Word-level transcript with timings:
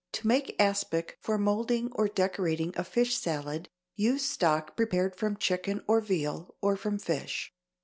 To 0.13 0.25
make 0.25 0.55
aspic 0.59 1.19
for 1.21 1.37
moulding 1.37 1.91
or 1.93 2.07
decorating 2.07 2.73
a 2.75 2.83
fish 2.83 3.15
salad, 3.15 3.69
use 3.95 4.25
stock 4.25 4.75
prepared 4.75 5.15
from 5.15 5.37
chicken 5.37 5.83
or 5.87 6.01
veal, 6.01 6.55
or 6.59 6.75
from 6.75 6.97
fish. 6.97 7.53